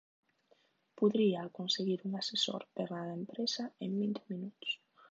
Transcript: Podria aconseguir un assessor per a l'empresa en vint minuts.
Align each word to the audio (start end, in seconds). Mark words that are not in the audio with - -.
Podria 1.01 1.43
aconseguir 1.49 1.99
un 2.09 2.17
assessor 2.23 2.67
per 2.81 2.89
a 2.91 3.05
l'empresa 3.11 3.71
en 3.89 3.99
vint 4.05 4.21
minuts. 4.35 4.79